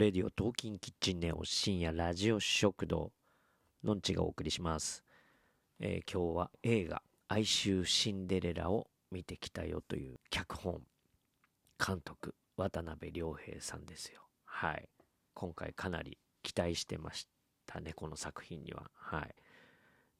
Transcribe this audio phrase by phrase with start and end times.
[0.00, 3.12] レディオトーキンキッチンネオ深夜ラジオ食堂
[3.84, 5.04] のんちがお送りします、
[5.78, 10.80] えー今日は映画哀愁シンデレラを見てきたよという脚本
[11.78, 14.22] 監督渡辺良平さんですよ。
[14.46, 14.88] はい。
[15.34, 17.28] 今回かなり期待してまし
[17.66, 18.84] たねこの作品には。
[18.94, 19.34] はい。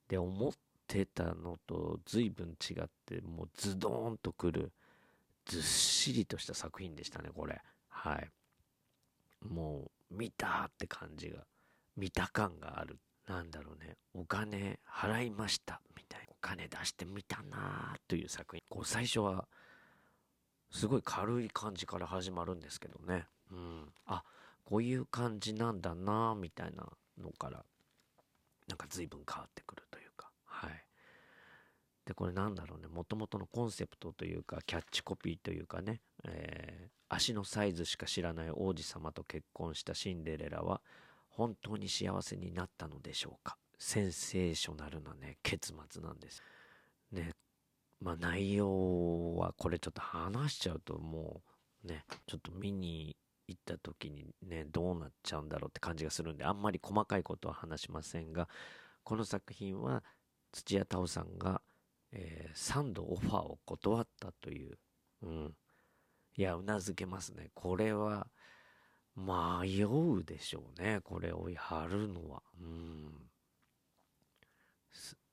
[0.08, 0.52] で思っ
[0.88, 4.72] てたのと随分違ってもうズドーンとくる
[5.46, 7.62] ずっしりとした作品でしたねこれ。
[7.88, 8.30] はい。
[9.48, 11.44] もう見たって感じが
[11.96, 12.98] 見た感がある。
[13.26, 13.96] なんだろうね。
[14.14, 15.80] お金払いました。
[15.96, 16.26] みたいな。
[16.30, 18.62] お金出してみたなという作品。
[18.68, 19.46] こう最初は
[20.70, 23.26] すごい軽い感じから始まるんですけどね。
[23.52, 23.92] うん。
[24.06, 24.24] あ
[24.64, 26.88] こういう感じなんだなみたいな
[27.18, 27.64] のから
[28.68, 30.30] なんか随分変わってくるというか。
[30.44, 30.84] はい。
[32.04, 32.88] でこれなんだろうね。
[32.88, 40.80] もともとのコンセプトというかキャッチコピーというかね、えー足のサイズしか知らない王子様と結婚したシンデレラは
[41.28, 43.56] 本当に幸せになったのでしょうか。
[43.78, 46.40] センセーショナルなね結末なんです。
[47.10, 47.30] ね
[48.00, 51.42] まあ内容はこれちょっと話しちゃうとも
[51.84, 53.16] うねちょっと見に
[53.48, 58.48] 行った時にねどうなっちゃうんだろうって感じがするんであんまり細かいことは話しませんが
[59.02, 60.04] この作品は
[60.52, 61.59] 土屋太鳳さんが、
[62.12, 64.78] え3度オファーを断ったという、
[65.22, 65.54] うん、
[66.36, 67.50] いやうなずけますね。
[67.54, 68.26] これは
[69.16, 71.00] 迷うでしょうね。
[71.02, 72.42] これをやるのは。
[72.60, 73.30] うん。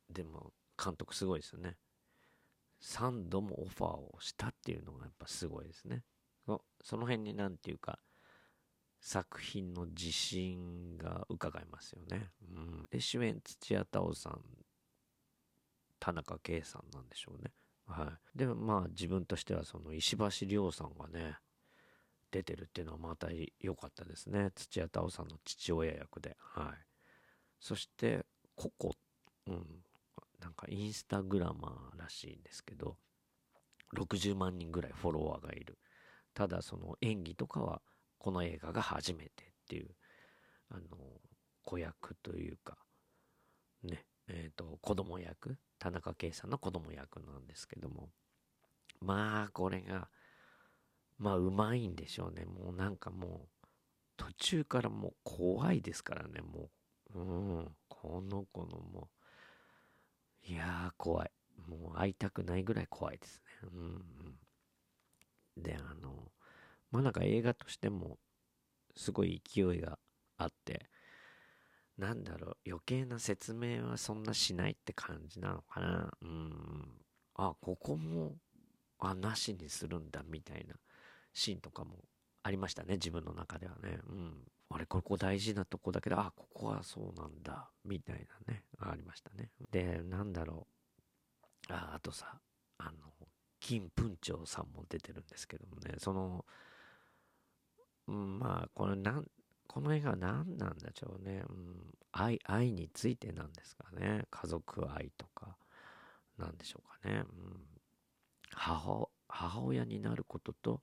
[0.10, 1.78] でも監督すごいですよね。
[2.82, 6.04] 3度もオファーをしたっていうのがやっぱすごいですね。
[6.46, 8.00] そその辺になんていうか
[9.00, 14.42] 作品の自信が伺えますよね、うん、で主演土屋太鳳さん
[16.00, 17.52] 田中圭さんなんでしょうね。
[17.88, 18.38] はい。
[18.38, 21.38] でもまあ自分としてはその石橋亮さんがね
[22.32, 23.28] 出てるっていうのはまた
[23.60, 24.52] 良かったですね。
[24.56, 26.36] 土屋太鳳さんの父親役で。
[26.40, 26.86] はい。
[27.60, 28.26] そして
[28.56, 28.94] ココ
[29.48, 29.66] うん。
[30.40, 32.96] なんかインスタグラマーらしいんですけど
[33.96, 35.78] 60万人ぐらいフォロワーがいる。
[36.34, 37.82] ただその演技とかは
[38.20, 39.90] この映画が初めてっていう
[40.70, 40.82] あの
[41.64, 42.78] 子役というか
[43.84, 48.10] ねえっ、と子供役田中圭さんの子供役なんですけども。
[49.00, 50.10] まあこれが
[51.18, 52.46] まあうまいんでしょうね。
[52.46, 53.66] もうなんかもう
[54.18, 56.42] 途中からもう怖いですからね。
[56.42, 56.70] も
[57.16, 57.76] ううん。
[57.88, 59.10] この子のも
[60.48, 61.32] ういやー怖い。
[61.68, 63.70] もう会いたくないぐらい怖いですね。
[63.74, 63.80] うん
[65.56, 65.64] うん。
[65.64, 66.32] であの
[66.92, 68.18] まあなんか映画としても
[68.96, 70.00] すごい勢いが
[70.38, 70.90] あって
[71.98, 76.14] なんだろう余計な説明はそんなしないって感じなのかな。
[76.22, 77.02] うん。
[77.36, 78.36] あここも
[79.00, 80.76] あなしにするんだみたいな
[81.34, 82.04] シーンとかも
[82.44, 84.00] ありましたね自分の中ではね。
[84.10, 84.34] うん。
[84.70, 89.50] あれここ大事なとこだけどあここはそうなんだみたいなねありましたね。
[89.72, 90.68] でなんだろ
[91.70, 91.74] う。
[91.74, 92.40] ああとさ
[92.78, 92.92] あの
[93.60, 95.96] 金文鳥さんも出てるんですけどもね。
[95.98, 96.46] その
[98.08, 99.26] うんまあこれなん
[99.68, 104.26] この映画は何なんでしょうね、うん、愛愛についてなんですかね。
[104.30, 105.58] 家族愛とか
[106.38, 107.60] なんでしょうかね、うん、
[108.52, 110.82] 母母親になることと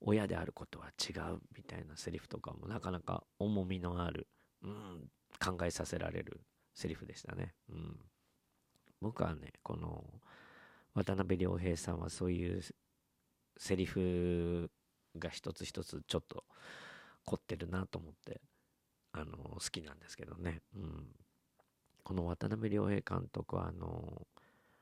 [0.00, 4.28] 親であることは違うみたいなセリフとかもなかなか重みのある、
[4.62, 6.40] うん、考えさせられる
[6.74, 7.96] セリフでしたね、うん、
[9.00, 10.04] 僕はねこの
[10.94, 12.62] 渡辺良平さんはそういう
[13.56, 14.70] セリフ
[15.18, 16.44] が一つ一つちょっと
[17.24, 18.40] 凝ってるなと思って
[19.12, 21.06] あの好きなんですけどね、うん、
[22.02, 24.26] この渡辺良平監督はあの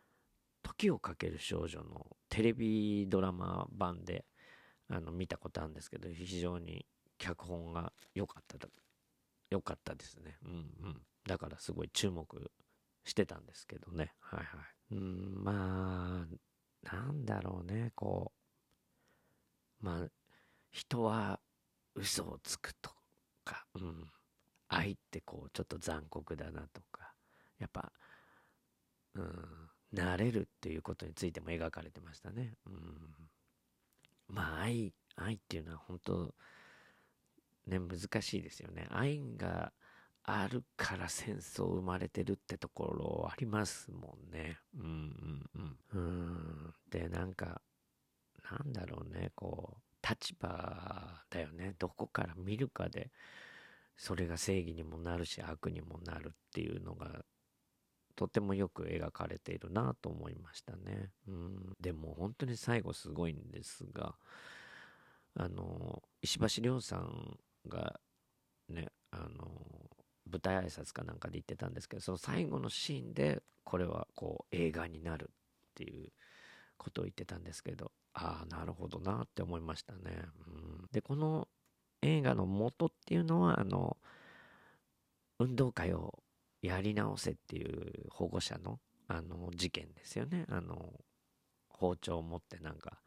[0.62, 4.24] 「時をかける少女」のテレビドラマ版で
[4.88, 6.86] あの見たことあるんですけど非常に
[7.18, 8.68] 脚本が良かっただ
[9.50, 10.54] 良かったですね、うんう
[10.90, 12.50] ん、だからすごい注目
[13.04, 14.12] してたんですけどね。
[14.20, 14.94] はいはい。
[14.94, 16.26] うんま
[16.84, 18.32] あなんだろうねこ
[19.80, 19.84] う。
[19.84, 20.08] まあ
[20.70, 21.40] 人は
[21.98, 22.90] 嘘をつくと
[23.44, 24.10] か、うん、
[24.68, 27.12] 愛ってこうちょっと残酷だなとか
[27.58, 27.92] やっぱ、
[29.14, 32.74] うん、慣れるっていうことについても描かれてましたね、うん、
[34.28, 36.34] まあ愛愛っていうのは本当
[37.66, 38.86] ね難しいですよね。
[38.90, 39.72] 愛が
[40.22, 44.58] あるから戦争生まれてるってところありますもんね。
[44.78, 46.00] うんうんうん。
[46.00, 46.00] う
[46.68, 46.74] ん。
[46.90, 47.60] でなんか
[48.50, 53.10] なんだろうねこう立場だよねどこから見るかで
[53.96, 57.24] それが正義にもなるし悪にもなるっていうのが
[58.14, 61.10] とてもよく描かれているなと思いましたね。
[61.28, 64.16] うん、でも本当に最後すごいんですが
[65.36, 67.38] あの石橋亮さん
[67.68, 68.00] が
[68.68, 69.50] ね、あの、
[70.30, 75.34] 舞台挨拶かなんかで言ってたんですけど、その最後のシーンで、これはこう映画になるっ
[75.74, 76.10] ていう
[76.78, 80.00] ことを言ってたんですけど、ああ、なるほどなって思いましたね。
[80.46, 80.50] う
[80.84, 81.48] ん、で、この
[82.02, 83.96] 映画の元っていうのは、あの、
[85.38, 86.22] 運動会を
[86.62, 90.46] やり直せっていう保護者の、あの、事件ですよね。
[90.48, 90.92] あの、
[91.68, 93.00] 包丁を持ってなんか、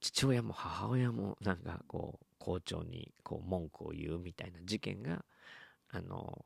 [0.00, 5.24] 父親も母親もなんかこう、校長にこう文句を言うみたいな事件が、
[5.88, 6.44] あの、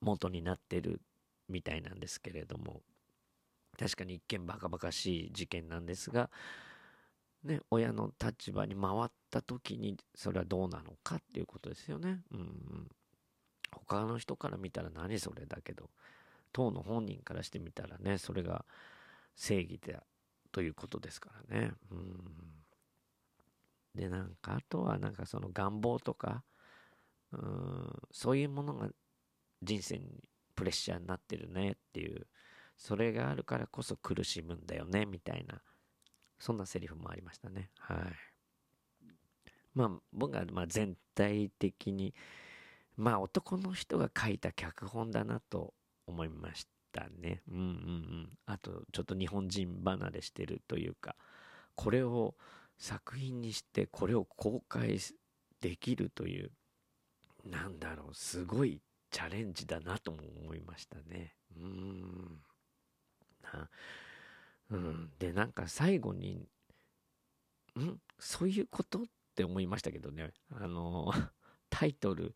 [0.00, 1.00] 元になってる
[1.48, 2.82] みたいなんですけれども、
[3.78, 6.30] 確かに一見バカバカしい事件なんですが、
[7.44, 12.20] ね、親の立場に回った時にそれはどうなのかっていうことですよね。
[12.32, 12.88] うん、うん。
[13.70, 15.90] 他の人から見たら何それだけど、
[16.52, 18.64] 当の本人からしてみたらね、それが
[19.36, 20.02] 正義だ
[20.50, 21.72] ということですからね。
[21.92, 22.24] うん。
[23.94, 26.42] で、なんか、あとはなんかその願望とか、
[27.32, 28.88] うん、そういうものが
[29.62, 32.26] 人生にプレッシャーになってるねっていう、
[32.78, 35.60] それがあるからこそ苦しむんだよね、みたいな、
[36.38, 37.70] そんなセリフもありましたね。
[37.78, 37.98] はい。
[39.74, 42.14] まあ、僕はま全体的に、
[42.96, 45.74] まあ男の人が書いた脚本だなと
[46.06, 47.42] 思いましたね。
[47.48, 48.38] うんうんうん。
[48.46, 51.16] あと、ちょっと日本人離れしてるというか、
[51.74, 52.36] これを
[52.78, 54.98] 作品にしてこれを公開
[55.60, 56.52] できるという、
[57.44, 58.80] なんだろう、すごい
[59.10, 61.34] チャレンジだなとも思いましたね。
[61.56, 61.97] うん。
[64.70, 65.10] うん。
[65.18, 66.48] で、なんか最後に、
[67.78, 68.00] ん？
[68.18, 69.00] そういうこと？
[69.00, 69.02] っ
[69.34, 70.32] て思いましたけどね。
[70.50, 71.12] あの、
[71.70, 72.34] タイトル、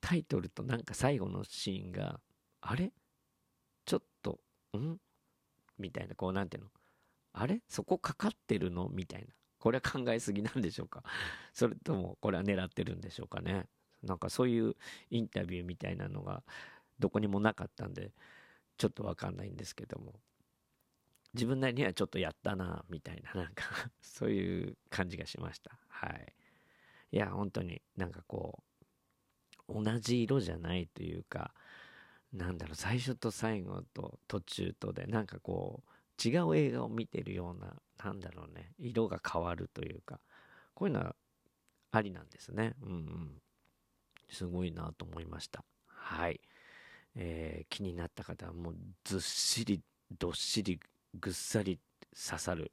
[0.00, 2.20] タイトルとなんか最後のシーンが、
[2.60, 2.92] あれ？
[3.84, 4.40] ちょっと、
[4.76, 4.96] ん？
[5.78, 6.70] みたいな、こうなんていうの？
[7.32, 7.62] あれ？
[7.68, 8.88] そこかかってるの？
[8.88, 9.32] みたいな。
[9.58, 11.04] これは考えすぎなんでしょうか。
[11.54, 13.68] それとも、これは狙ってるんでしょうかね。
[14.02, 14.74] なんかそういう
[15.10, 16.42] インタビューみたいなのが
[16.98, 18.12] どこにもなかったんで、
[18.76, 20.20] ちょっとわかんないんですけども。
[21.34, 23.64] 自分なりにはちょっとやったな、みたいな、 なんか
[24.00, 25.78] そういう感じがしました。
[25.88, 26.34] はい。
[27.12, 28.62] いや、本当になんかこ
[29.68, 31.54] う、同じ色じゃないというか、
[32.32, 35.92] なんだろう、最初と最後と途中とで、なんかこう、
[36.28, 40.20] 違う映画を見てるような、なんだろうね、色が変わるというか、
[40.74, 41.16] こういうのは
[41.90, 42.74] ありなんですね。
[42.82, 43.42] うんうん。
[44.30, 45.64] すごいなと思いました。
[45.86, 46.40] はい。
[47.14, 49.82] えー、気になった方はもうずっしり、
[50.18, 50.80] どっしり、
[51.14, 51.78] ぐっさり
[52.14, 52.72] 刺さる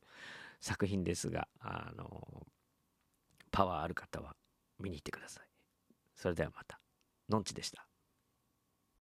[0.60, 2.46] 作品ですが、あの、
[3.52, 4.36] パワーある方は
[4.80, 5.48] 見に行ってください。
[6.16, 6.80] それではまた。
[7.30, 7.89] のんちでした。